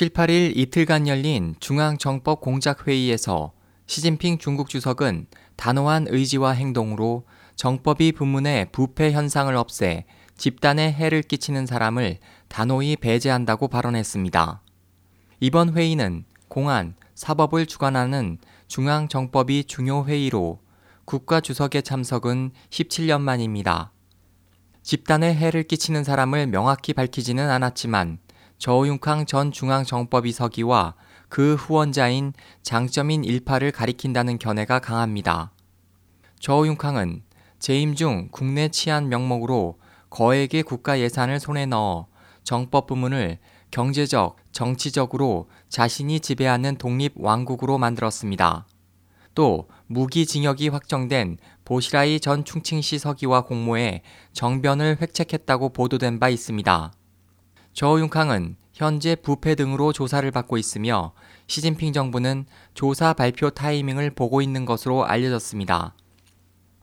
7, 0.00 0.08
8일 0.08 0.56
이틀간 0.56 1.08
열린 1.08 1.54
중앙정법 1.60 2.40
공작회의에서 2.40 3.52
시진핑 3.84 4.38
중국 4.38 4.70
주석은 4.70 5.26
단호한 5.56 6.06
의지와 6.08 6.52
행동으로 6.52 7.26
정법이 7.54 8.12
분문의 8.12 8.72
부패 8.72 9.12
현상을 9.12 9.54
없애 9.54 10.06
집단에 10.38 10.90
해를 10.90 11.20
끼치는 11.20 11.66
사람을 11.66 12.16
단호히 12.48 12.96
배제한다고 12.96 13.68
발언했습니다. 13.68 14.62
이번 15.40 15.76
회의는 15.76 16.24
공안, 16.48 16.94
사법을 17.14 17.66
주관하는 17.66 18.38
중앙정법이 18.68 19.64
중요 19.64 20.06
회의로 20.06 20.60
국가 21.04 21.42
주석의 21.42 21.82
참석은 21.82 22.52
17년 22.70 23.20
만입니다. 23.20 23.92
집단에 24.82 25.34
해를 25.34 25.62
끼치는 25.62 26.04
사람을 26.04 26.46
명확히 26.46 26.94
밝히지는 26.94 27.50
않았지만 27.50 28.18
저우융캉 28.60 29.24
전 29.24 29.52
중앙정법이서기와 29.52 30.94
그 31.30 31.54
후원자인 31.54 32.34
장점인 32.62 33.24
일파를 33.24 33.72
가리킨다는 33.72 34.38
견해가 34.38 34.80
강합니다. 34.80 35.52
저우융캉은 36.40 37.22
재임 37.58 37.94
중 37.94 38.28
국내 38.30 38.68
치안 38.68 39.08
명목으로 39.08 39.78
거액의 40.10 40.64
국가 40.64 41.00
예산을 41.00 41.40
손에 41.40 41.64
넣어 41.64 42.08
정법 42.44 42.86
부문을 42.86 43.38
경제적, 43.70 44.36
정치적으로 44.52 45.48
자신이 45.70 46.20
지배하는 46.20 46.76
독립 46.76 47.14
왕국으로 47.16 47.78
만들었습니다. 47.78 48.66
또 49.34 49.68
무기징역이 49.86 50.68
확정된 50.68 51.38
보시라이 51.64 52.20
전 52.20 52.44
충칭시 52.44 52.98
서기와 52.98 53.42
공모해 53.42 54.02
정변을 54.34 54.98
획책했다고 55.00 55.70
보도된 55.70 56.18
바 56.18 56.28
있습니다. 56.28 56.92
저우융캉은 57.80 58.56
현재 58.74 59.14
부패 59.14 59.54
등으로 59.54 59.94
조사를 59.94 60.30
받고 60.32 60.58
있으며 60.58 61.14
시진핑 61.46 61.94
정부는 61.94 62.44
조사 62.74 63.14
발표 63.14 63.48
타이밍을 63.48 64.10
보고 64.10 64.42
있는 64.42 64.66
것으로 64.66 65.06
알려졌습니다. 65.06 65.94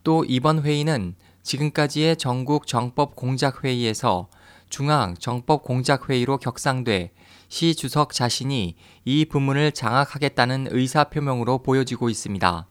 또 0.02 0.24
이번 0.26 0.64
회의는 0.64 1.14
지금까지의 1.44 2.16
전국 2.16 2.66
정법 2.66 3.14
공작 3.14 3.62
회의에서 3.62 4.28
중앙 4.70 5.14
정법 5.14 5.62
공작 5.62 6.10
회의로 6.10 6.38
격상돼 6.38 7.12
시 7.48 7.76
주석 7.76 8.12
자신이 8.12 8.74
이 9.04 9.24
부문을 9.24 9.70
장악하겠다는 9.70 10.66
의사 10.72 11.04
표명으로 11.04 11.58
보여지고 11.58 12.08
있습니다. 12.08 12.66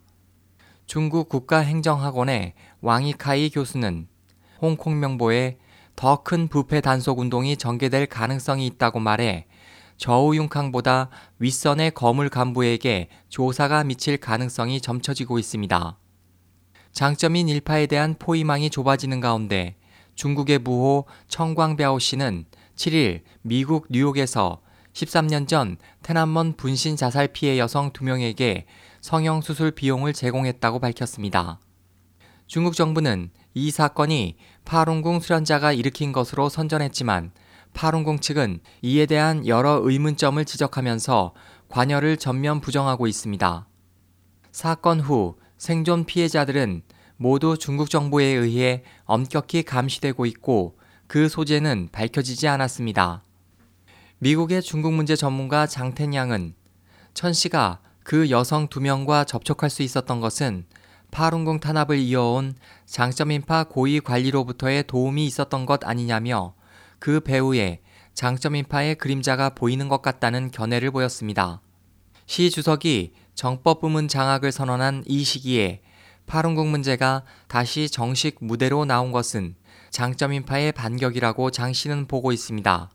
중국 0.86 1.30
국가행정학원의 1.30 2.56
왕이카이 2.82 3.52
교수는 3.52 4.10
홍콩 4.62 5.00
명보에 5.00 5.60
더 5.98 6.22
큰 6.24 6.48
부패 6.48 6.80
단속 6.80 7.18
운동이 7.18 7.58
전개될 7.58 8.06
가능성이 8.06 8.68
있다고 8.68 9.00
말해 9.00 9.48
저우융캉보다 9.98 11.10
윗선의 11.40 11.92
거물 11.92 12.30
간부에게 12.30 13.10
조사가 13.30 13.84
미칠 13.84 14.18
가능성이 14.18 14.80
점쳐지고 14.80 15.40
있습니다. 15.40 15.98
장점인 16.92 17.50
일파에 17.50 17.88
대한 17.88 18.16
포위망이 18.20 18.70
좁아지는 18.70 19.22
가운데 19.22 19.76
중국의 20.14 20.60
부호 20.60 21.06
청광배오 21.30 21.98
씨는 21.98 22.46
7일 22.76 23.22
미국 23.42 23.88
뉴욕에서 23.90 24.62
13년 24.94 25.48
전 25.48 25.78
테난먼 26.04 26.58
분신 26.58 26.96
자살 26.96 27.28
피해 27.28 27.58
여성 27.58 27.92
2명에게 27.92 28.66
성형 29.02 29.42
수술 29.42 29.72
비용을 29.72 30.14
제공했다고 30.14 30.78
밝혔습니다. 30.78 31.60
중국 32.48 32.76
정부는 32.76 33.30
이 33.54 33.72
사건이 33.72 34.38
파룬궁 34.64 35.20
수련자가 35.20 35.74
일으킨 35.74 36.14
것으로 36.14 36.48
선전했지만 36.48 37.32
파룬궁 37.74 38.20
측은 38.20 38.62
이에 38.82 39.06
대한 39.06 39.46
여러 39.46 39.82
의문점을 39.84 40.44
지적하면서 40.46 41.34
관여를 41.68 42.16
전면 42.16 42.62
부정하고 42.62 43.06
있습니다. 43.06 43.68
사건 44.54 45.02
후 45.02 45.36
생존 45.58 46.06
피해자들은 46.06 46.84
모두 47.18 47.58
중국 47.58 47.90
정부에 47.90 48.26
의해 48.26 48.84
엄격히 49.04 49.64
감시되고 49.64 50.26
있고 50.28 50.78
그 51.08 51.28
소재는 51.28 51.90
밝혀지지 51.92 52.48
않았습니다. 52.48 53.24
미국의 54.20 54.62
중국 54.62 54.94
문제 54.94 55.18
전문가 55.18 55.68
장텐양은 55.68 56.56
천 57.14 57.34
씨가 57.34 57.80
그 58.04 58.30
여성 58.30 58.70
두 58.70 58.80
명과 58.80 59.26
접촉할 59.26 59.70
수 59.70 59.84
있었던 59.84 60.22
것은 60.22 60.66
파룬궁 61.12 61.60
탄압을 61.60 61.98
이어온 61.98 62.56
장점인파 62.86 63.66
고위 63.66 64.00
관리로부터의 64.00 64.86
도움이 64.88 65.26
있었던 65.26 65.66
것 65.66 65.86
아니냐며 65.86 66.54
그 67.00 67.20
배후에 67.20 67.82
장점인파의 68.14 68.96
그림자가 68.96 69.50
보이는 69.52 69.88
것 69.90 70.02
같다는 70.02 70.52
견해를 70.52 70.92
보였습니다. 70.92 71.62
시 72.26 72.50
주석이 72.50 73.14
정법 73.36 73.82
부문 73.82 74.08
장악을 74.08 74.52
선언한 74.52 75.04
이 75.06 75.24
시기에 75.24 75.82
파룬궁 76.26 76.70
문제가 76.70 77.24
다시 77.48 77.90
정식 77.90 78.38
무대로 78.42 78.86
나온 78.86 79.12
것은 79.12 79.56
장점인파의 79.92 80.74
반격이라고 80.74 81.52
장 81.52 81.72
씨는 81.72 82.08
보고 82.08 82.32
있습니다. 82.32 82.92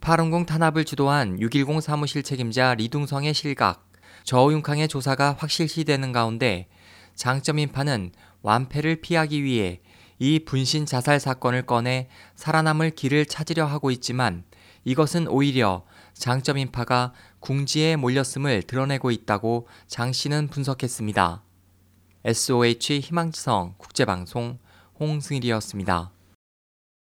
파룬궁 0.00 0.46
탄압을 0.46 0.84
주도한 0.84 1.38
6.10 1.40 1.80
사무실 1.80 2.22
책임자 2.22 2.74
리둥성의 2.74 3.34
실각, 3.34 3.88
저우융캉의 4.24 4.88
조사가 4.88 5.36
확실시되는 5.38 6.12
가운데 6.12 6.68
장점인 7.16 7.72
파는 7.72 8.12
완패를 8.42 9.00
피하기 9.00 9.42
위해 9.42 9.80
이 10.18 10.38
분신 10.38 10.86
자살 10.86 11.18
사건을 11.18 11.62
꺼내 11.62 12.08
살아남을 12.36 12.90
길을 12.90 13.26
찾으려 13.26 13.66
하고 13.66 13.90
있지만 13.90 14.44
이것은 14.84 15.26
오히려 15.26 15.84
장점인파가 16.14 17.12
궁지에 17.40 17.96
몰렸음을 17.96 18.62
드러내고 18.62 19.10
있다고 19.10 19.66
장 19.86 20.12
씨는 20.12 20.48
분석했습니다. 20.48 21.42
SOH 22.24 23.00
희망지성 23.00 23.74
국제방송 23.78 24.58
홍승일이었습니다. 24.98 26.15